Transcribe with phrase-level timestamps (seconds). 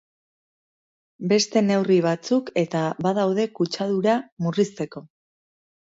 [1.33, 5.11] Beste neurri batzuk eta badaude kutsadura murrizteko